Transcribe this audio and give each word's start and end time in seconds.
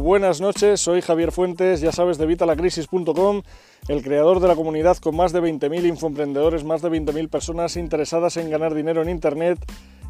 buenas 0.00 0.40
noches, 0.40 0.80
soy 0.80 1.02
Javier 1.02 1.30
Fuentes, 1.30 1.82
ya 1.82 1.92
sabes, 1.92 2.16
de 2.16 2.24
Vitalacrisis.com, 2.24 3.42
el 3.88 4.02
creador 4.02 4.40
de 4.40 4.48
la 4.48 4.56
comunidad 4.56 4.96
con 4.96 5.14
más 5.14 5.32
de 5.34 5.42
20.000 5.42 5.86
infoemprendedores, 5.86 6.64
más 6.64 6.80
de 6.80 6.88
20.000 6.88 7.28
personas 7.28 7.76
interesadas 7.76 8.38
en 8.38 8.48
ganar 8.48 8.74
dinero 8.74 9.02
en 9.02 9.10
Internet 9.10 9.58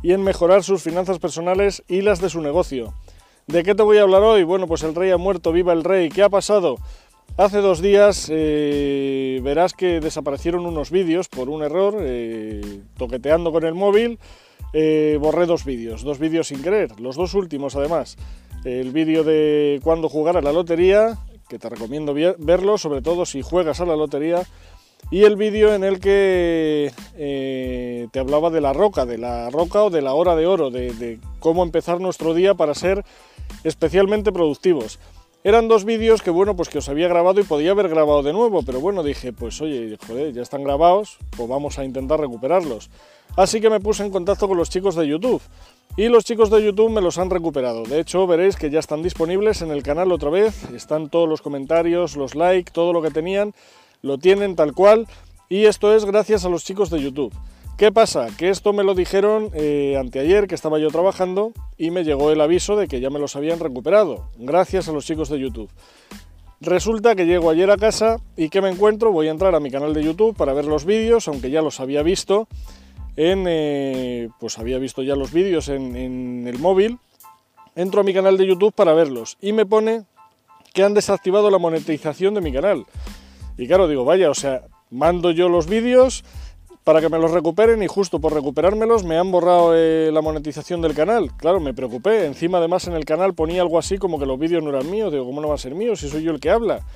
y 0.00 0.12
en 0.12 0.22
mejorar 0.22 0.62
sus 0.62 0.80
finanzas 0.80 1.18
personales 1.18 1.82
y 1.88 2.02
las 2.02 2.20
de 2.20 2.30
su 2.30 2.40
negocio. 2.40 2.94
¿De 3.48 3.64
qué 3.64 3.74
te 3.74 3.82
voy 3.82 3.98
a 3.98 4.02
hablar 4.02 4.22
hoy? 4.22 4.44
Bueno, 4.44 4.68
pues 4.68 4.84
el 4.84 4.94
rey 4.94 5.10
ha 5.10 5.16
muerto, 5.16 5.50
viva 5.50 5.72
el 5.72 5.82
rey. 5.82 6.08
¿Qué 6.08 6.22
ha 6.22 6.28
pasado? 6.28 6.76
Hace 7.36 7.58
dos 7.58 7.82
días 7.82 8.28
eh, 8.30 9.40
verás 9.42 9.72
que 9.72 9.98
desaparecieron 9.98 10.66
unos 10.66 10.92
vídeos 10.92 11.28
por 11.28 11.48
un 11.48 11.64
error, 11.64 11.96
eh, 12.00 12.82
toqueteando 12.96 13.50
con 13.50 13.64
el 13.64 13.74
móvil, 13.74 14.20
eh, 14.72 15.18
borré 15.20 15.46
dos 15.46 15.64
vídeos, 15.64 16.04
dos 16.04 16.20
vídeos 16.20 16.46
sin 16.46 16.62
querer, 16.62 17.00
los 17.00 17.16
dos 17.16 17.34
últimos 17.34 17.74
además 17.74 18.16
el 18.64 18.92
vídeo 18.92 19.24
de 19.24 19.80
cuándo 19.82 20.08
jugar 20.08 20.36
a 20.36 20.42
la 20.42 20.52
lotería, 20.52 21.18
que 21.48 21.58
te 21.58 21.68
recomiendo 21.68 22.14
verlo, 22.38 22.78
sobre 22.78 23.02
todo 23.02 23.24
si 23.26 23.42
juegas 23.42 23.80
a 23.80 23.86
la 23.86 23.96
lotería, 23.96 24.46
y 25.10 25.24
el 25.24 25.36
vídeo 25.36 25.74
en 25.74 25.84
el 25.84 26.00
que 26.00 26.92
eh, 27.16 28.08
te 28.12 28.18
hablaba 28.18 28.50
de 28.50 28.60
la 28.60 28.72
roca, 28.72 29.06
de 29.06 29.16
la 29.16 29.48
roca 29.50 29.84
o 29.84 29.90
de 29.90 30.02
la 30.02 30.12
hora 30.12 30.36
de 30.36 30.46
oro, 30.46 30.70
de, 30.70 31.18
cómo 31.40 31.62
empezar 31.62 32.00
nuestro 32.00 32.34
día 32.34 32.54
para 32.54 32.74
ser 32.74 33.04
especialmente 33.64 34.32
productivos. 34.32 34.98
Eran 35.44 35.68
dos 35.68 35.84
vídeos 35.84 36.20
que 36.20 36.30
bueno, 36.30 36.56
pues 36.56 36.68
que 36.68 36.78
os 36.78 36.88
había 36.88 37.08
grabado 37.08 37.40
y 37.40 37.44
podía 37.44 37.70
haber 37.70 37.88
grabado 37.88 38.22
de 38.22 38.32
nuevo, 38.32 38.62
pero 38.64 38.80
bueno, 38.80 39.02
dije, 39.02 39.32
pues 39.32 39.60
oye, 39.62 39.96
joder, 40.06 40.34
ya 40.34 40.42
están 40.42 40.64
grabados, 40.64 41.16
pues 41.36 41.48
vamos 41.48 41.78
a 41.78 41.84
intentar 41.84 42.20
recuperarlos. 42.20 42.90
Así 43.36 43.60
que 43.60 43.70
me 43.70 43.80
puse 43.80 44.04
en 44.04 44.10
contacto 44.10 44.48
con 44.48 44.58
los 44.58 44.68
chicos 44.68 44.94
de 44.96 45.06
YouTube 45.06 45.40
y 45.96 46.08
los 46.08 46.24
chicos 46.24 46.50
de 46.50 46.64
YouTube 46.64 46.90
me 46.90 47.00
los 47.00 47.18
han 47.18 47.30
recuperado. 47.30 47.82
De 47.84 48.00
hecho, 48.00 48.26
veréis 48.26 48.56
que 48.56 48.70
ya 48.70 48.78
están 48.78 49.02
disponibles 49.02 49.62
en 49.62 49.70
el 49.70 49.82
canal 49.82 50.12
otra 50.12 50.30
vez. 50.30 50.70
Están 50.72 51.08
todos 51.08 51.28
los 51.28 51.42
comentarios, 51.42 52.16
los 52.16 52.34
likes, 52.34 52.72
todo 52.72 52.92
lo 52.92 53.02
que 53.02 53.10
tenían, 53.10 53.54
lo 54.02 54.18
tienen 54.18 54.54
tal 54.54 54.74
cual. 54.74 55.06
Y 55.48 55.64
esto 55.64 55.94
es 55.94 56.04
gracias 56.04 56.44
a 56.44 56.48
los 56.48 56.64
chicos 56.64 56.90
de 56.90 57.00
YouTube. 57.00 57.34
¿Qué 57.78 57.92
pasa? 57.92 58.26
Que 58.36 58.48
esto 58.48 58.72
me 58.72 58.82
lo 58.82 58.94
dijeron 58.94 59.50
eh, 59.54 59.96
anteayer, 59.96 60.48
que 60.48 60.56
estaba 60.56 60.80
yo 60.80 60.90
trabajando, 60.90 61.52
y 61.76 61.92
me 61.92 62.02
llegó 62.02 62.32
el 62.32 62.40
aviso 62.40 62.74
de 62.76 62.88
que 62.88 63.00
ya 63.00 63.08
me 63.08 63.20
los 63.20 63.36
habían 63.36 63.60
recuperado, 63.60 64.30
gracias 64.36 64.88
a 64.88 64.92
los 64.92 65.06
chicos 65.06 65.28
de 65.28 65.38
YouTube. 65.38 65.70
Resulta 66.60 67.14
que 67.14 67.24
llego 67.24 67.50
ayer 67.50 67.70
a 67.70 67.76
casa 67.76 68.16
y 68.36 68.48
que 68.48 68.60
me 68.60 68.68
encuentro, 68.68 69.12
voy 69.12 69.28
a 69.28 69.30
entrar 69.30 69.54
a 69.54 69.60
mi 69.60 69.70
canal 69.70 69.94
de 69.94 70.02
YouTube 70.02 70.36
para 70.36 70.54
ver 70.54 70.64
los 70.64 70.84
vídeos, 70.84 71.28
aunque 71.28 71.52
ya 71.52 71.62
los 71.62 71.78
había 71.78 72.02
visto, 72.02 72.48
en, 73.18 73.46
eh, 73.48 74.28
pues 74.38 74.60
había 74.60 74.78
visto 74.78 75.02
ya 75.02 75.16
los 75.16 75.32
vídeos 75.32 75.68
en, 75.68 76.46
el 76.46 76.58
móvil, 76.60 77.00
entro 77.74 78.00
a 78.00 78.04
mi 78.04 78.14
canal 78.14 78.36
de 78.38 78.46
YouTube 78.46 78.72
para 78.72 78.92
verlos 78.92 79.36
y 79.40 79.52
me 79.52 79.66
pone 79.66 80.04
que 80.72 80.84
han 80.84 80.94
desactivado 80.94 81.50
la 81.50 81.58
monetización 81.58 82.34
de 82.34 82.40
mi 82.40 82.52
canal. 82.52 82.86
Y 83.56 83.66
claro, 83.66 83.88
digo, 83.88 84.04
vaya, 84.04 84.30
o 84.30 84.34
sea, 84.34 84.62
mando 84.90 85.32
yo 85.32 85.48
los 85.48 85.66
vídeos 85.66 86.22
para 86.84 87.00
que 87.00 87.08
me 87.08 87.18
los 87.18 87.32
recuperen 87.32 87.82
y 87.82 87.88
justo 87.88 88.20
por 88.20 88.32
recuperármelos 88.32 89.02
me 89.02 89.18
han 89.18 89.32
borrado 89.32 89.72
eh, 89.74 90.10
la 90.12 90.22
monetización 90.22 90.80
del 90.80 90.94
canal. 90.94 91.32
Claro, 91.38 91.58
me 91.58 91.74
preocupé. 91.74 92.24
Encima 92.24 92.58
además 92.58 92.86
en 92.86 92.94
el 92.94 93.04
canal 93.04 93.34
ponía 93.34 93.62
algo 93.62 93.80
así 93.80 93.98
como 93.98 94.20
que 94.20 94.26
los 94.26 94.38
vídeos 94.38 94.62
no 94.62 94.70
eran 94.70 94.88
míos. 94.88 95.10
Digo, 95.10 95.24
¿cómo 95.24 95.40
no 95.40 95.48
va 95.48 95.56
a 95.56 95.58
ser 95.58 95.74
mío 95.74 95.96
si 95.96 96.08
soy 96.08 96.22
yo 96.22 96.30
el 96.30 96.38
que 96.38 96.50
habla? 96.50 96.86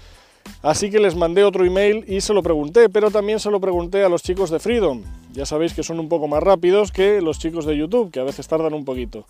Así 0.63 0.89
que 0.89 1.01
les 1.01 1.17
mandé 1.17 1.43
otro 1.43 1.65
email 1.65 2.05
y 2.07 2.21
se 2.21 2.33
lo 2.33 2.45
pregunté, 2.45 2.89
pero 2.89 3.11
también 3.11 3.41
se 3.41 3.51
lo 3.51 3.61
pregunté 3.61 4.05
a 4.05 4.09
los 4.09 4.23
chicos 4.23 4.51
de 4.51 4.61
Freedom. 4.61 5.03
Ya 5.33 5.47
sabéis 5.47 5.75
que 5.75 5.83
son 5.83 5.99
un 5.99 6.09
poco 6.09 6.29
más 6.29 6.43
rápidos 6.43 6.93
que 6.93 7.21
los 7.21 7.39
chicos 7.39 7.65
de 7.65 7.77
YouTube, 7.77 8.11
que 8.11 8.21
a 8.21 8.25
veces 8.25 8.47
tardan 8.49 8.75
un 8.75 8.85
poquito. 8.85 9.27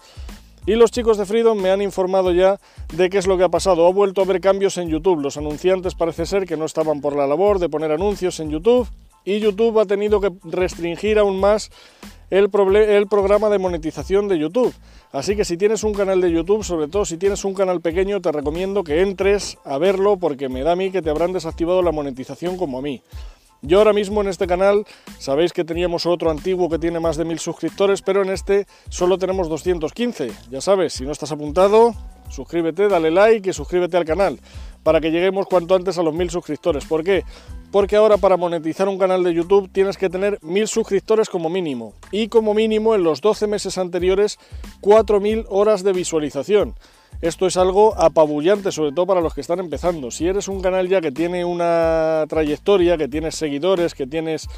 Y 0.64 0.74
los 0.76 0.90
chicos 0.92 1.18
de 1.18 1.26
Freedom 1.26 1.60
me 1.60 1.70
han 1.70 1.82
informado 1.82 2.32
ya 2.32 2.60
de 2.92 3.10
qué 3.10 3.18
es 3.18 3.26
lo 3.26 3.36
que 3.36 3.44
ha 3.44 3.48
pasado. 3.48 3.86
Ha 3.86 3.92
vuelto 3.92 4.20
a 4.20 4.24
haber 4.24 4.40
cambios 4.40 4.78
en 4.78 4.88
YouTube. 4.88 5.20
Los 5.20 5.36
anunciantes 5.36 5.94
parece 5.94 6.24
ser 6.24 6.46
que 6.46 6.56
no 6.56 6.64
estaban 6.64 7.00
por 7.00 7.16
la 7.16 7.26
labor 7.26 7.58
de 7.58 7.68
poner 7.68 7.90
anuncios 7.90 8.38
en 8.38 8.50
YouTube 8.50 8.88
y 9.24 9.38
YouTube 9.38 9.78
ha 9.78 9.86
tenido 9.86 10.20
que 10.20 10.32
restringir 10.44 11.18
aún 11.18 11.38
más 11.38 11.70
el, 12.30 12.48
el 12.74 13.06
programa 13.06 13.50
de 13.50 13.58
monetización 13.58 14.28
de 14.28 14.38
YouTube. 14.38 14.74
Así 15.12 15.36
que 15.36 15.44
si 15.44 15.56
tienes 15.56 15.84
un 15.84 15.94
canal 15.94 16.20
de 16.20 16.30
YouTube, 16.30 16.64
sobre 16.64 16.88
todo 16.88 17.04
si 17.04 17.18
tienes 17.18 17.44
un 17.44 17.54
canal 17.54 17.80
pequeño, 17.80 18.20
te 18.20 18.32
recomiendo 18.32 18.82
que 18.82 19.02
entres 19.02 19.58
a 19.64 19.78
verlo 19.78 20.16
porque 20.16 20.48
me 20.48 20.62
da 20.62 20.72
a 20.72 20.76
mí 20.76 20.90
que 20.90 21.02
te 21.02 21.10
habrán 21.10 21.32
desactivado 21.32 21.82
la 21.82 21.92
monetización 21.92 22.56
como 22.56 22.78
a 22.78 22.82
mí. 22.82 23.02
Yo 23.64 23.78
ahora 23.78 23.92
mismo 23.92 24.20
en 24.20 24.26
este 24.26 24.48
canal, 24.48 24.84
sabéis 25.18 25.52
que 25.52 25.64
teníamos 25.64 26.04
otro 26.04 26.32
antiguo 26.32 26.68
que 26.68 26.80
tiene 26.80 26.98
más 26.98 27.16
de 27.16 27.24
mil 27.24 27.38
suscriptores, 27.38 28.02
pero 28.02 28.22
en 28.22 28.30
este 28.30 28.66
solo 28.88 29.18
tenemos 29.18 29.48
215. 29.48 30.32
Ya 30.50 30.60
sabes, 30.60 30.94
si 30.94 31.04
no 31.04 31.12
estás 31.12 31.30
apuntado, 31.30 31.94
suscríbete, 32.28 32.88
dale 32.88 33.12
like 33.12 33.50
y 33.50 33.52
suscríbete 33.52 33.96
al 33.96 34.04
canal 34.04 34.40
para 34.82 35.00
que 35.00 35.12
lleguemos 35.12 35.46
cuanto 35.46 35.76
antes 35.76 35.96
a 35.96 36.02
los 36.02 36.12
mil 36.12 36.28
suscriptores. 36.28 36.84
¿Por 36.86 37.04
qué? 37.04 37.22
Porque 37.70 37.94
ahora 37.94 38.16
para 38.16 38.36
monetizar 38.36 38.88
un 38.88 38.98
canal 38.98 39.22
de 39.22 39.32
YouTube 39.32 39.70
tienes 39.70 39.96
que 39.96 40.10
tener 40.10 40.40
mil 40.42 40.66
suscriptores 40.66 41.28
como 41.28 41.48
mínimo 41.48 41.94
y 42.10 42.26
como 42.26 42.54
mínimo 42.54 42.96
en 42.96 43.04
los 43.04 43.20
12 43.20 43.46
meses 43.46 43.78
anteriores 43.78 44.38
4.000 44.80 45.46
horas 45.48 45.84
de 45.84 45.92
visualización. 45.92 46.74
Esto 47.22 47.46
es 47.46 47.56
algo 47.56 47.94
apabullante, 47.96 48.72
sobre 48.72 48.90
todo 48.90 49.06
para 49.06 49.20
los 49.20 49.32
que 49.32 49.42
están 49.42 49.60
empezando. 49.60 50.10
Si 50.10 50.26
eres 50.26 50.48
un 50.48 50.60
canal 50.60 50.88
ya 50.88 51.00
que 51.00 51.12
tiene 51.12 51.44
una 51.44 52.24
trayectoria, 52.28 52.98
que 52.98 53.06
tienes 53.06 53.36
seguidores, 53.36 53.94
que 53.94 54.08
tienes 54.08 54.48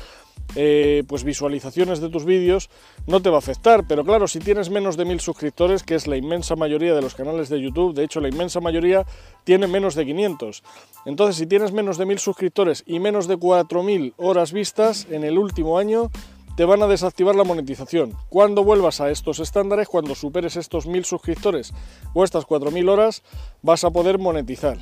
eh, 0.56 1.02
pues 1.06 1.24
visualizaciones 1.24 2.00
de 2.00 2.08
tus 2.08 2.24
vídeos, 2.24 2.70
no 3.06 3.20
te 3.20 3.28
va 3.28 3.36
a 3.36 3.40
afectar. 3.40 3.84
Pero 3.86 4.02
claro, 4.02 4.26
si 4.28 4.38
tienes 4.38 4.70
menos 4.70 4.96
de 4.96 5.04
mil 5.04 5.20
suscriptores, 5.20 5.82
que 5.82 5.94
es 5.94 6.06
la 6.06 6.16
inmensa 6.16 6.56
mayoría 6.56 6.94
de 6.94 7.02
los 7.02 7.14
canales 7.14 7.50
de 7.50 7.60
YouTube, 7.60 7.94
de 7.94 8.04
hecho 8.04 8.22
la 8.22 8.28
inmensa 8.28 8.60
mayoría 8.60 9.04
tiene 9.44 9.66
menos 9.66 9.94
de 9.94 10.06
500. 10.06 10.62
Entonces, 11.04 11.36
si 11.36 11.46
tienes 11.46 11.70
menos 11.72 11.98
de 11.98 12.06
mil 12.06 12.18
suscriptores 12.18 12.82
y 12.86 12.98
menos 12.98 13.28
de 13.28 13.36
4.000 13.36 14.14
horas 14.16 14.52
vistas 14.52 15.06
en 15.10 15.24
el 15.24 15.36
último 15.36 15.78
año, 15.78 16.10
te 16.56 16.64
van 16.64 16.82
a 16.82 16.86
desactivar 16.86 17.34
la 17.34 17.44
monetización. 17.44 18.16
Cuando 18.28 18.64
vuelvas 18.64 19.00
a 19.00 19.10
estos 19.10 19.40
estándares, 19.40 19.88
cuando 19.88 20.14
superes 20.14 20.56
estos 20.56 20.86
mil 20.86 21.04
suscriptores 21.04 21.72
o 22.14 22.24
estas 22.24 22.46
4.000 22.46 22.88
horas, 22.88 23.22
vas 23.62 23.84
a 23.84 23.90
poder 23.90 24.18
monetizar. 24.18 24.78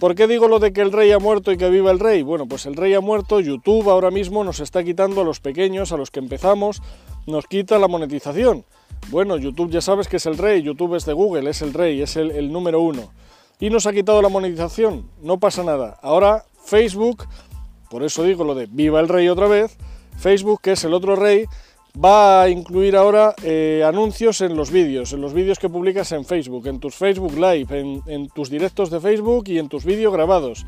¿Por 0.00 0.14
qué 0.14 0.26
digo 0.26 0.46
lo 0.46 0.58
de 0.58 0.72
que 0.72 0.82
el 0.82 0.92
rey 0.92 1.12
ha 1.12 1.18
muerto 1.18 1.52
y 1.52 1.56
que 1.56 1.70
viva 1.70 1.90
el 1.90 2.00
rey? 2.00 2.22
Bueno, 2.22 2.46
pues 2.46 2.66
el 2.66 2.76
rey 2.76 2.92
ha 2.92 3.00
muerto, 3.00 3.40
YouTube 3.40 3.88
ahora 3.88 4.10
mismo 4.10 4.44
nos 4.44 4.60
está 4.60 4.84
quitando 4.84 5.22
a 5.22 5.24
los 5.24 5.40
pequeños, 5.40 5.90
a 5.92 5.96
los 5.96 6.10
que 6.10 6.18
empezamos, 6.18 6.82
nos 7.26 7.46
quita 7.46 7.78
la 7.78 7.88
monetización. 7.88 8.64
Bueno, 9.08 9.38
YouTube 9.38 9.70
ya 9.70 9.80
sabes 9.80 10.08
que 10.08 10.18
es 10.18 10.26
el 10.26 10.36
rey, 10.36 10.62
YouTube 10.62 10.96
es 10.96 11.06
de 11.06 11.14
Google, 11.14 11.48
es 11.48 11.62
el 11.62 11.72
rey, 11.72 12.02
es 12.02 12.16
el, 12.16 12.30
el 12.32 12.52
número 12.52 12.80
uno. 12.80 13.10
Y 13.58 13.70
nos 13.70 13.86
ha 13.86 13.92
quitado 13.92 14.20
la 14.20 14.28
monetización, 14.28 15.08
no 15.22 15.38
pasa 15.38 15.62
nada. 15.62 15.98
Ahora 16.02 16.44
Facebook, 16.62 17.24
por 17.88 18.02
eso 18.02 18.22
digo 18.22 18.44
lo 18.44 18.54
de 18.54 18.66
viva 18.66 19.00
el 19.00 19.08
rey 19.08 19.28
otra 19.28 19.46
vez, 19.46 19.78
Facebook, 20.16 20.60
que 20.60 20.72
es 20.72 20.84
el 20.84 20.94
otro 20.94 21.16
rey, 21.16 21.46
va 22.02 22.42
a 22.42 22.48
incluir 22.48 22.96
ahora 22.96 23.34
eh, 23.42 23.82
anuncios 23.86 24.40
en 24.40 24.56
los 24.56 24.70
vídeos, 24.70 25.12
en 25.12 25.20
los 25.20 25.32
vídeos 25.32 25.58
que 25.58 25.68
publicas 25.68 26.12
en 26.12 26.24
Facebook, 26.24 26.66
en 26.66 26.78
tus 26.78 26.94
Facebook 26.94 27.34
Live, 27.34 28.02
en, 28.06 28.28
tus 28.28 28.50
directos 28.50 28.90
de 28.90 29.00
Facebook 29.00 29.44
y 29.48 29.58
en 29.58 29.68
tus 29.68 29.84
vídeos 29.84 30.12
grabados. 30.12 30.66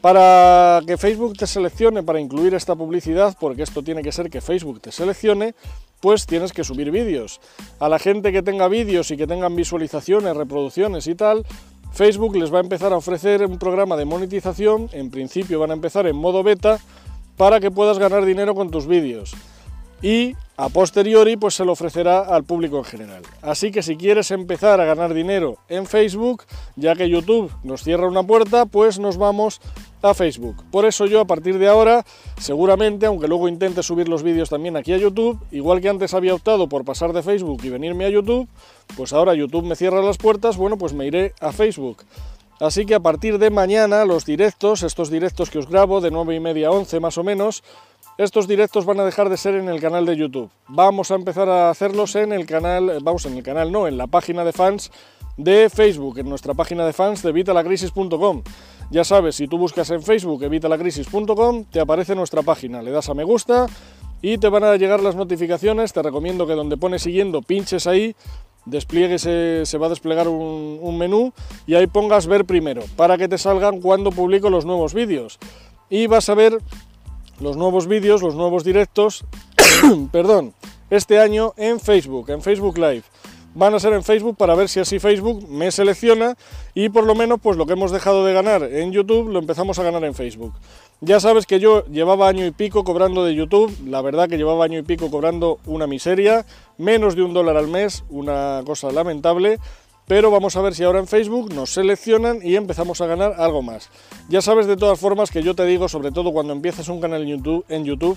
Para 0.00 0.80
que 0.84 0.96
Facebook 0.96 1.36
te 1.38 1.46
seleccione 1.46 2.02
para 2.02 2.20
incluir 2.20 2.54
esta 2.54 2.74
publicidad, 2.74 3.36
porque 3.38 3.62
esto 3.62 3.82
tiene 3.82 4.02
que 4.02 4.10
ser 4.10 4.30
que 4.30 4.40
Facebook 4.40 4.80
te 4.80 4.90
seleccione, 4.90 5.54
pues 6.00 6.26
tienes 6.26 6.52
que 6.52 6.64
subir 6.64 6.90
vídeos. 6.90 7.40
A 7.78 7.88
la 7.88 8.00
gente 8.00 8.32
que 8.32 8.42
tenga 8.42 8.66
vídeos 8.66 9.12
y 9.12 9.16
que 9.16 9.28
tengan 9.28 9.54
visualizaciones, 9.54 10.36
reproducciones 10.36 11.06
y 11.06 11.14
tal, 11.14 11.46
Facebook 11.92 12.34
les 12.36 12.52
va 12.52 12.58
a 12.58 12.62
empezar 12.62 12.92
a 12.92 12.96
ofrecer 12.96 13.46
un 13.46 13.58
programa 13.58 13.96
de 13.96 14.04
monetización, 14.04 14.88
en 14.92 15.10
principio 15.10 15.60
van 15.60 15.70
a 15.70 15.74
empezar 15.74 16.06
en 16.08 16.16
modo 16.16 16.42
beta, 16.42 16.80
para 17.36 17.60
que 17.60 17.70
puedas 17.70 17.98
ganar 17.98 18.24
dinero 18.24 18.54
con 18.54 18.70
tus 18.70 18.86
vídeos 18.86 19.34
y 20.02 20.34
a 20.56 20.68
posteriori 20.68 21.36
pues 21.36 21.54
se 21.54 21.64
lo 21.64 21.72
ofrecerá 21.72 22.20
al 22.20 22.44
público 22.44 22.78
en 22.78 22.84
general. 22.84 23.22
Así 23.40 23.70
que 23.70 23.82
si 23.82 23.96
quieres 23.96 24.30
empezar 24.30 24.80
a 24.80 24.84
ganar 24.84 25.14
dinero 25.14 25.58
en 25.68 25.86
Facebook, 25.86 26.44
ya 26.76 26.94
que 26.94 27.08
YouTube 27.08 27.50
nos 27.62 27.82
cierra 27.82 28.08
una 28.08 28.22
puerta, 28.22 28.66
pues 28.66 28.98
nos 28.98 29.16
vamos 29.16 29.60
a 30.02 30.14
Facebook. 30.14 30.56
Por 30.70 30.84
eso 30.84 31.06
yo 31.06 31.20
a 31.20 31.24
partir 31.24 31.58
de 31.58 31.68
ahora, 31.68 32.04
seguramente, 32.38 33.06
aunque 33.06 33.28
luego 33.28 33.48
intente 33.48 33.82
subir 33.82 34.08
los 34.08 34.22
vídeos 34.22 34.50
también 34.50 34.76
aquí 34.76 34.92
a 34.92 34.98
YouTube, 34.98 35.38
igual 35.52 35.80
que 35.80 35.88
antes 35.88 36.12
había 36.12 36.34
optado 36.34 36.68
por 36.68 36.84
pasar 36.84 37.12
de 37.12 37.22
Facebook 37.22 37.60
y 37.64 37.70
venirme 37.70 38.04
a 38.04 38.10
YouTube, 38.10 38.48
pues 38.96 39.12
ahora 39.12 39.34
YouTube 39.34 39.64
me 39.64 39.76
cierra 39.76 40.02
las 40.02 40.18
puertas, 40.18 40.56
bueno, 40.56 40.76
pues 40.76 40.92
me 40.92 41.06
iré 41.06 41.34
a 41.40 41.52
Facebook. 41.52 41.98
Así 42.62 42.86
que 42.86 42.94
a 42.94 43.00
partir 43.00 43.38
de 43.38 43.50
mañana 43.50 44.04
los 44.04 44.24
directos, 44.24 44.84
estos 44.84 45.10
directos 45.10 45.50
que 45.50 45.58
os 45.58 45.68
grabo 45.68 46.00
de 46.00 46.12
9 46.12 46.36
y 46.36 46.38
media 46.38 46.68
a 46.68 46.70
11 46.70 47.00
más 47.00 47.18
o 47.18 47.24
menos, 47.24 47.64
estos 48.18 48.46
directos 48.46 48.86
van 48.86 49.00
a 49.00 49.04
dejar 49.04 49.28
de 49.30 49.36
ser 49.36 49.56
en 49.56 49.68
el 49.68 49.80
canal 49.80 50.06
de 50.06 50.16
YouTube. 50.16 50.48
Vamos 50.68 51.10
a 51.10 51.16
empezar 51.16 51.48
a 51.48 51.70
hacerlos 51.70 52.14
en 52.14 52.32
el 52.32 52.46
canal, 52.46 52.98
vamos, 53.02 53.26
en 53.26 53.36
el 53.36 53.42
canal 53.42 53.72
no, 53.72 53.88
en 53.88 53.98
la 53.98 54.06
página 54.06 54.44
de 54.44 54.52
fans 54.52 54.92
de 55.36 55.68
Facebook, 55.70 56.18
en 56.18 56.28
nuestra 56.28 56.54
página 56.54 56.86
de 56.86 56.92
fans 56.92 57.20
de 57.24 57.30
evitalacrisis.com. 57.30 58.42
Ya 58.92 59.02
sabes, 59.02 59.34
si 59.34 59.48
tú 59.48 59.58
buscas 59.58 59.90
en 59.90 60.00
Facebook 60.00 60.44
evitalacrisis.com, 60.44 61.64
te 61.64 61.80
aparece 61.80 62.14
nuestra 62.14 62.42
página, 62.42 62.80
le 62.80 62.92
das 62.92 63.08
a 63.08 63.14
me 63.14 63.24
gusta 63.24 63.66
y 64.20 64.38
te 64.38 64.48
van 64.48 64.62
a 64.62 64.76
llegar 64.76 65.02
las 65.02 65.16
notificaciones. 65.16 65.92
Te 65.92 66.00
recomiendo 66.00 66.46
que 66.46 66.54
donde 66.54 66.76
pone 66.76 67.00
siguiendo 67.00 67.42
pinches 67.42 67.88
ahí 67.88 68.14
despliegue 68.64 69.18
se, 69.18 69.78
va 69.78 69.86
a 69.86 69.90
desplegar 69.90 70.28
un, 70.28 70.78
un, 70.80 70.98
menú 70.98 71.32
y 71.66 71.74
ahí 71.74 71.86
pongas 71.86 72.26
ver 72.26 72.44
primero 72.44 72.82
para 72.96 73.18
que 73.18 73.28
te 73.28 73.38
salgan 73.38 73.80
cuando 73.80 74.12
publico 74.12 74.50
los 74.50 74.64
nuevos 74.64 74.94
vídeos 74.94 75.38
y 75.90 76.06
vas 76.06 76.28
a 76.28 76.34
ver 76.34 76.58
los 77.40 77.56
nuevos 77.56 77.86
vídeos, 77.86 78.22
los 78.22 78.34
nuevos 78.34 78.64
directos, 78.64 79.24
perdón, 80.12 80.54
este 80.90 81.18
año 81.18 81.54
en 81.56 81.80
Facebook, 81.80 82.30
en 82.30 82.42
Facebook 82.42 82.78
Live. 82.78 83.02
Van 83.54 83.74
a 83.74 83.80
ser 83.80 83.92
en 83.92 84.02
Facebook 84.02 84.36
para 84.36 84.54
ver 84.54 84.68
si 84.70 84.80
así 84.80 84.98
Facebook 84.98 85.46
me 85.48 85.70
selecciona 85.70 86.36
y 86.74 86.88
por 86.88 87.04
lo 87.04 87.14
menos 87.14 87.38
pues 87.42 87.58
lo 87.58 87.66
que 87.66 87.74
hemos 87.74 87.90
dejado 87.90 88.24
de 88.24 88.32
ganar 88.32 88.62
en 88.62 88.92
YouTube 88.92 89.28
lo 89.28 89.38
empezamos 89.38 89.78
a 89.78 89.82
ganar 89.82 90.04
en 90.04 90.14
Facebook. 90.14 90.54
Ya 91.02 91.20
sabes 91.20 91.46
que 91.46 91.60
yo 91.60 91.84
llevaba 91.86 92.28
año 92.28 92.46
y 92.46 92.50
pico 92.50 92.82
cobrando 92.82 93.24
de 93.24 93.34
YouTube, 93.34 93.76
la 93.86 94.00
verdad 94.00 94.28
que 94.28 94.38
llevaba 94.38 94.64
año 94.64 94.78
y 94.78 94.82
pico 94.82 95.10
cobrando 95.10 95.58
una 95.66 95.86
miseria, 95.86 96.46
menos 96.78 97.14
de 97.14 97.22
un 97.22 97.34
dólar 97.34 97.58
al 97.58 97.68
mes, 97.68 98.04
una 98.08 98.62
cosa 98.64 98.90
lamentable, 98.90 99.58
pero 100.06 100.30
vamos 100.30 100.56
a 100.56 100.62
ver 100.62 100.74
si 100.74 100.84
ahora 100.84 101.00
en 101.00 101.06
Facebook 101.06 101.52
nos 101.52 101.74
seleccionan 101.74 102.38
y 102.42 102.56
empezamos 102.56 103.00
a 103.00 103.06
ganar 103.06 103.34
algo 103.36 103.62
más. 103.62 103.90
Ya 104.28 104.40
sabes 104.40 104.66
de 104.66 104.76
todas 104.76 104.98
formas 104.98 105.30
que 105.30 105.42
yo 105.42 105.54
te 105.54 105.66
digo, 105.66 105.88
sobre 105.88 106.10
todo 106.10 106.32
cuando 106.32 106.52
empiezas 106.52 106.88
un 106.88 107.00
canal 107.00 107.22
en 107.22 107.28
YouTube, 107.28 107.64
en 107.68 107.84
YouTube, 107.84 108.16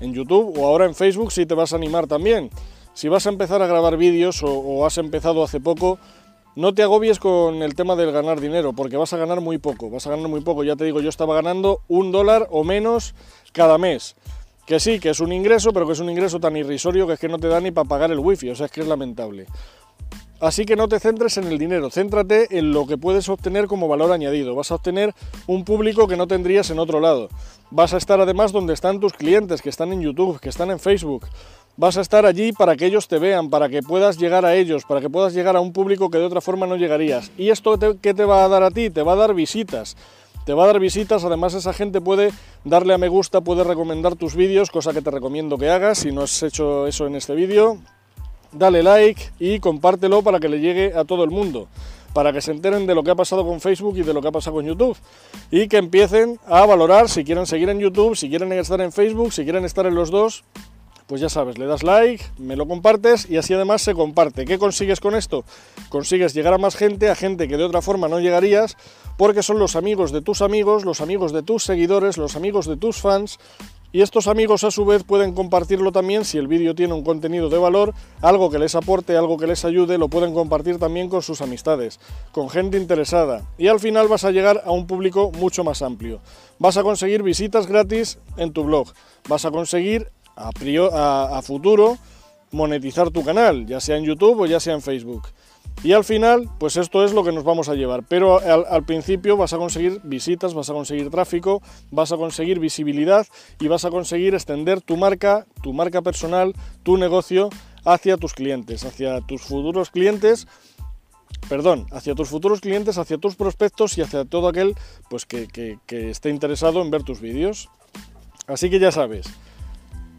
en 0.00 0.14
YouTube 0.14 0.58
o 0.58 0.66
ahora 0.66 0.86
en 0.86 0.94
Facebook, 0.94 1.30
si 1.30 1.46
te 1.46 1.54
vas 1.54 1.72
a 1.72 1.76
animar 1.76 2.06
también. 2.06 2.50
Si 2.94 3.08
vas 3.08 3.26
a 3.26 3.30
empezar 3.30 3.60
a 3.60 3.66
grabar 3.66 3.96
vídeos 3.96 4.40
o, 4.44 4.86
has 4.86 4.98
empezado 4.98 5.42
hace 5.42 5.60
poco, 5.60 5.98
no 6.54 6.74
te 6.74 6.84
agobies 6.84 7.18
con 7.18 7.62
el 7.62 7.74
tema 7.74 7.96
del 7.96 8.12
ganar 8.12 8.40
dinero, 8.40 8.72
porque 8.72 8.96
vas 8.96 9.12
a 9.12 9.16
ganar 9.16 9.40
muy 9.40 9.58
poco, 9.58 9.90
vas 9.90 10.06
a 10.06 10.10
ganar 10.10 10.28
muy 10.28 10.42
poco. 10.42 10.62
Ya 10.62 10.76
te 10.76 10.84
digo, 10.84 11.00
yo 11.00 11.08
estaba 11.08 11.34
ganando 11.34 11.80
un 11.88 12.12
dólar 12.12 12.46
o 12.50 12.62
menos 12.62 13.14
cada 13.52 13.78
mes. 13.78 14.14
Que 14.64 14.78
sí, 14.78 15.00
que 15.00 15.10
es 15.10 15.18
un 15.18 15.32
ingreso, 15.32 15.72
pero 15.72 15.86
que 15.86 15.92
es 15.92 16.00
un 16.00 16.08
ingreso 16.08 16.38
tan 16.38 16.56
irrisorio 16.56 17.06
que 17.06 17.14
es 17.14 17.20
que 17.20 17.28
no 17.28 17.38
te 17.38 17.48
da 17.48 17.60
ni 17.60 17.72
para 17.72 17.88
pagar 17.88 18.12
el 18.12 18.20
wifi, 18.20 18.48
o 18.48 18.54
sea, 18.54 18.66
es 18.66 18.72
que 18.72 18.80
es 18.80 18.86
lamentable. 18.86 19.46
Así 20.40 20.64
que 20.64 20.76
no 20.76 20.88
te 20.88 21.00
centres 21.00 21.36
en 21.36 21.44
el 21.44 21.58
dinero, 21.58 21.90
céntrate 21.90 22.58
en 22.58 22.72
lo 22.72 22.86
que 22.86 22.98
puedes 22.98 23.28
obtener 23.28 23.66
como 23.66 23.88
valor 23.88 24.12
añadido. 24.12 24.54
Vas 24.54 24.70
a 24.70 24.76
obtener 24.76 25.14
un 25.46 25.64
público 25.64 26.06
que 26.06 26.16
no 26.16 26.26
tendrías 26.26 26.70
en 26.70 26.78
otro 26.78 27.00
lado. 27.00 27.28
Vas 27.70 27.94
a 27.94 27.96
estar 27.96 28.20
además 28.20 28.52
donde 28.52 28.74
están 28.74 29.00
tus 29.00 29.12
clientes, 29.14 29.62
que 29.62 29.70
están 29.70 29.92
en 29.92 30.00
YouTube, 30.00 30.40
que 30.40 30.48
están 30.48 30.70
en 30.70 30.78
Facebook. 30.78 31.26
Vas 31.76 31.96
a 31.96 32.02
estar 32.02 32.24
allí 32.24 32.52
para 32.52 32.76
que 32.76 32.86
ellos 32.86 33.08
te 33.08 33.18
vean, 33.18 33.50
para 33.50 33.68
que 33.68 33.82
puedas 33.82 34.16
llegar 34.16 34.44
a 34.44 34.54
ellos, 34.54 34.84
para 34.84 35.00
que 35.00 35.10
puedas 35.10 35.34
llegar 35.34 35.56
a 35.56 35.60
un 35.60 35.72
público 35.72 36.08
que 36.08 36.18
de 36.18 36.24
otra 36.24 36.40
forma 36.40 36.68
no 36.68 36.76
llegarías. 36.76 37.32
¿Y 37.36 37.50
esto 37.50 37.76
qué 38.00 38.14
te 38.14 38.24
va 38.24 38.44
a 38.44 38.48
dar 38.48 38.62
a 38.62 38.70
ti? 38.70 38.90
Te 38.90 39.02
va 39.02 39.14
a 39.14 39.16
dar 39.16 39.34
visitas. 39.34 39.96
Te 40.46 40.54
va 40.54 40.64
a 40.64 40.66
dar 40.68 40.78
visitas, 40.78 41.24
además 41.24 41.54
esa 41.54 41.72
gente 41.72 42.00
puede 42.00 42.30
darle 42.64 42.94
a 42.94 42.98
me 42.98 43.08
gusta, 43.08 43.40
puede 43.40 43.64
recomendar 43.64 44.14
tus 44.14 44.36
vídeos, 44.36 44.70
cosa 44.70 44.92
que 44.92 45.02
te 45.02 45.10
recomiendo 45.10 45.58
que 45.58 45.70
hagas 45.70 45.98
si 45.98 46.12
no 46.12 46.22
has 46.22 46.42
hecho 46.44 46.86
eso 46.86 47.06
en 47.06 47.16
este 47.16 47.34
vídeo. 47.34 47.78
Dale 48.52 48.84
like 48.84 49.32
y 49.40 49.58
compártelo 49.58 50.22
para 50.22 50.38
que 50.38 50.48
le 50.48 50.60
llegue 50.60 50.92
a 50.96 51.04
todo 51.04 51.24
el 51.24 51.30
mundo 51.30 51.66
para 52.12 52.32
que 52.32 52.40
se 52.40 52.52
enteren 52.52 52.86
de 52.86 52.94
lo 52.94 53.02
que 53.02 53.10
ha 53.10 53.16
pasado 53.16 53.44
con 53.44 53.60
Facebook 53.60 53.98
y 53.98 54.02
de 54.02 54.14
lo 54.14 54.22
que 54.22 54.28
ha 54.28 54.32
pasado 54.32 54.54
con 54.54 54.64
YouTube. 54.64 54.96
Y 55.50 55.66
que 55.66 55.78
empiecen 55.78 56.38
a 56.46 56.64
valorar 56.64 57.08
si 57.08 57.24
quieren 57.24 57.44
seguir 57.44 57.68
en 57.68 57.80
YouTube, 57.80 58.14
si 58.14 58.30
quieren 58.30 58.52
estar 58.52 58.80
en 58.80 58.92
Facebook, 58.92 59.32
si 59.32 59.42
quieren 59.42 59.64
estar 59.64 59.84
en 59.84 59.96
los 59.96 60.12
dos, 60.12 60.44
pues 61.06 61.20
ya 61.20 61.28
sabes, 61.28 61.58
le 61.58 61.66
das 61.66 61.82
like, 61.82 62.24
me 62.38 62.56
lo 62.56 62.66
compartes 62.66 63.28
y 63.28 63.36
así 63.36 63.52
además 63.52 63.82
se 63.82 63.94
comparte. 63.94 64.44
¿Qué 64.44 64.58
consigues 64.58 65.00
con 65.00 65.14
esto? 65.14 65.44
Consigues 65.88 66.34
llegar 66.34 66.54
a 66.54 66.58
más 66.58 66.76
gente, 66.76 67.10
a 67.10 67.14
gente 67.14 67.46
que 67.48 67.56
de 67.56 67.64
otra 67.64 67.82
forma 67.82 68.08
no 68.08 68.20
llegarías, 68.20 68.76
porque 69.16 69.42
son 69.42 69.58
los 69.58 69.76
amigos 69.76 70.12
de 70.12 70.22
tus 70.22 70.40
amigos, 70.40 70.84
los 70.84 71.00
amigos 71.00 71.32
de 71.32 71.42
tus 71.42 71.64
seguidores, 71.64 72.16
los 72.16 72.36
amigos 72.36 72.66
de 72.66 72.76
tus 72.76 72.96
fans, 72.96 73.38
y 73.94 74.02
estos 74.02 74.26
amigos 74.26 74.64
a 74.64 74.72
su 74.72 74.84
vez 74.84 75.04
pueden 75.04 75.34
compartirlo 75.34 75.92
también 75.92 76.24
si 76.24 76.36
el 76.36 76.48
vídeo 76.48 76.74
tiene 76.74 76.94
un 76.94 77.04
contenido 77.04 77.48
de 77.48 77.58
valor, 77.58 77.94
algo 78.22 78.50
que 78.50 78.58
les 78.58 78.74
aporte, 78.74 79.16
algo 79.16 79.36
que 79.36 79.46
les 79.46 79.64
ayude, 79.64 79.98
lo 79.98 80.08
pueden 80.08 80.34
compartir 80.34 80.80
también 80.80 81.08
con 81.08 81.22
sus 81.22 81.40
amistades, 81.40 82.00
con 82.32 82.50
gente 82.50 82.76
interesada. 82.76 83.44
Y 83.56 83.68
al 83.68 83.78
final 83.78 84.08
vas 84.08 84.24
a 84.24 84.32
llegar 84.32 84.62
a 84.64 84.72
un 84.72 84.88
público 84.88 85.30
mucho 85.38 85.62
más 85.62 85.80
amplio. 85.80 86.18
Vas 86.58 86.76
a 86.76 86.82
conseguir 86.82 87.22
visitas 87.22 87.68
gratis 87.68 88.18
en 88.36 88.52
tu 88.52 88.64
blog, 88.64 88.88
vas 89.28 89.44
a 89.44 89.52
conseguir 89.52 90.08
a, 90.36 91.40
futuro 91.42 91.98
monetizar 92.50 93.10
tu 93.10 93.24
canal, 93.24 93.66
ya 93.66 93.80
sea 93.80 93.96
en 93.96 94.04
YouTube 94.04 94.40
o 94.40 94.46
ya 94.46 94.60
sea 94.60 94.74
en 94.74 94.82
Facebook. 94.82 95.22
Y 95.82 95.92
al 95.92 96.04
final, 96.04 96.48
pues 96.58 96.76
esto 96.76 97.04
es 97.04 97.12
lo 97.12 97.24
que 97.24 97.32
nos 97.32 97.42
vamos 97.42 97.68
a 97.68 97.74
llevar. 97.74 98.04
Pero 98.08 98.38
al, 98.38 98.84
principio 98.84 99.36
vas 99.36 99.52
a 99.52 99.58
conseguir 99.58 100.00
visitas, 100.04 100.54
vas 100.54 100.70
a 100.70 100.72
conseguir 100.72 101.10
tráfico, 101.10 101.62
vas 101.90 102.12
a 102.12 102.16
conseguir 102.16 102.60
visibilidad 102.60 103.26
y 103.60 103.68
vas 103.68 103.84
a 103.84 103.90
conseguir 103.90 104.34
extender 104.34 104.80
tu 104.80 104.96
marca, 104.96 105.46
tu 105.62 105.72
marca 105.72 106.00
personal, 106.00 106.54
tu 106.84 106.96
negocio 106.96 107.50
hacia 107.84 108.16
tus 108.16 108.34
clientes, 108.34 108.84
hacia 108.84 109.20
tus 109.20 109.42
futuros 109.42 109.90
clientes. 109.90 110.46
Perdón, 111.48 111.86
hacia 111.90 112.14
tus 112.14 112.28
futuros 112.28 112.60
clientes, 112.60 112.96
hacia 112.96 113.18
tus 113.18 113.34
prospectos 113.34 113.98
y 113.98 114.02
hacia 114.02 114.24
todo 114.24 114.48
aquel 114.48 114.74
pues, 115.10 115.26
que 115.26 115.78
esté 115.90 116.30
interesado 116.30 116.80
en 116.80 116.90
ver 116.90 117.02
tus 117.02 117.20
vídeos. 117.20 117.68
Así 118.46 118.70
que 118.70 118.78
ya 118.78 118.92
sabes, 118.92 119.26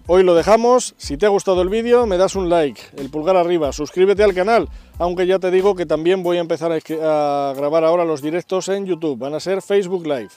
Hoy 0.08 0.22
lo 0.22 0.36
dejamos, 0.36 0.94
si 0.98 1.18
te 1.18 1.26
ha 1.26 1.30
gustado 1.30 1.64
el 1.64 1.70
vídeo 1.70 2.06
me 2.06 2.18
das 2.18 2.36
un 2.36 2.48
like, 2.48 2.80
el 2.98 3.10
pulgar 3.10 3.38
arriba, 3.38 3.72
suscríbete 3.72 4.24
al 4.24 4.36
canal, 4.36 4.70
aunque 5.00 5.26
ya 5.26 5.40
te 5.40 5.50
digo 5.50 5.74
que 5.74 5.88
también 5.88 6.22
voy 6.22 6.38
a 6.38 6.42
empezar 6.42 6.72
a, 6.72 7.54
grabar 7.58 7.84
ahora 7.84 8.06
los 8.06 8.22
directos 8.22 8.70
en 8.70 8.86
YouTube, 8.86 9.18
van 9.18 9.34
a 9.34 9.40
ser 9.40 9.64
Facebook 9.64 10.06
Live, 10.06 10.30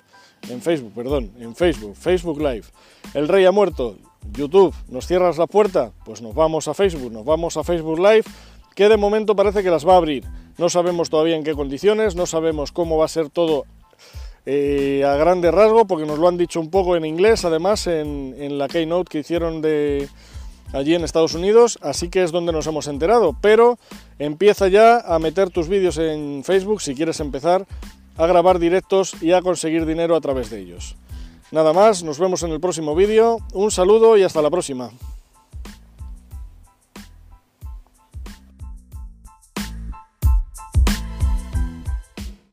en 0.49 0.63
Facebook, 0.63 0.95
perdón, 0.95 1.33
en 1.39 1.55
Facebook, 1.55 1.95
Facebook 1.97 2.41
Live. 2.41 2.65
El 3.13 3.29
rey 3.29 3.45
ha 3.45 3.53
muerto, 3.53 3.97
YouTube, 4.33 4.75
¿nos 4.89 5.07
cierras 5.07 5.37
la 5.37 5.47
puerta? 5.47 5.93
Pues 6.03 6.23
nos 6.23 6.35
vamos 6.35 6.67
a 6.67 6.73
Facebook, 6.73 7.13
nos 7.13 7.27
vamos 7.27 7.59
a 7.59 7.63
Facebook 7.63 7.99
Live, 7.99 8.25
que 8.75 8.89
de 8.89 8.97
momento 8.97 9.37
parece 9.37 9.63
que 9.63 9.71
las 9.71 9.87
va 9.87 9.93
a 9.93 9.99
abrir. 9.99 10.25
No 10.57 10.71
sabemos 10.71 11.11
todavía 11.11 11.37
en 11.37 11.45
qué 11.45 11.53
condiciones, 11.53 12.17
no 12.17 12.25
sabemos 12.25 12.73
cómo 12.73 12.97
va 12.97 13.05
a 13.05 13.09
ser 13.09 13.29
todo 13.29 13.67
eh, 14.51 15.05
a 15.05 15.15
grande 15.17 15.51
rasgo, 15.51 15.85
porque 15.85 16.07
nos 16.07 16.19
lo 16.19 16.27
han 16.27 16.39
dicho 16.39 16.59
un 16.59 16.71
poco 16.71 16.97
en 16.97 17.05
inglés, 17.05 17.45
además, 17.45 17.87
en, 17.87 18.57
la 18.57 18.67
keynote 18.67 19.11
que 19.11 19.19
hicieron 19.19 19.61
de 19.61 20.09
allí 20.73 20.95
en 20.95 21.05
Estados 21.05 21.35
Unidos, 21.35 21.79
así 21.83 22.09
que 22.09 22.23
es 22.23 22.33
donde 22.33 22.51
nos 22.51 22.67
hemos 22.67 22.89
enterado. 22.89 23.37
Pero 23.43 23.79
empieza 24.19 24.69
ya 24.69 25.01
a 25.01 25.19
meter 25.19 25.51
tus 25.51 25.69
vídeos 25.69 25.99
en 25.99 26.45
Facebook 26.45 26.81
si 26.81 26.95
quieres 26.95 27.21
empezar 27.21 27.67
a 28.17 28.27
grabar 28.27 28.59
directos 28.59 29.21
y 29.21 29.33
a 29.33 29.43
conseguir 29.43 29.85
dinero 29.85 30.17
a 30.17 30.21
través 30.23 30.49
de 30.49 30.61
ellos. 30.61 30.97
Nada 31.51 31.75
más, 31.75 32.03
nos 32.03 32.19
vemos 32.19 32.43
en 32.43 32.51
el 32.51 32.59
próximo 32.59 32.95
vídeo, 32.95 33.41
un 33.53 33.71
saludo 33.71 34.17
y 34.17 34.23
hasta 34.23 34.41
la 34.41 34.49
próxima. 34.49 34.91